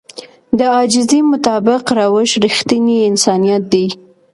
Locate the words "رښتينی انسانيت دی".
2.45-3.85